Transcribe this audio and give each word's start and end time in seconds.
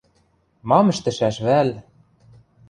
Мам 0.69 0.87
ӹштӹшӓш 0.93 1.37
вӓл?.. 1.45 1.69